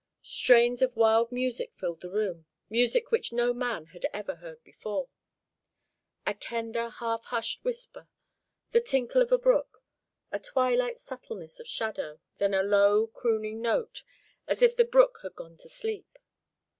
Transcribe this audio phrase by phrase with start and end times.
[0.23, 5.09] Strains of wild music filled the room music which no man had ever heard before.
[6.25, 8.09] A tender, half hushed whisper,
[8.71, 9.83] the tinkle of a brook,
[10.31, 14.01] a twilight subtleness of shadow, then a low, crooning note,
[14.47, 16.17] as if the brook had gone to sleep.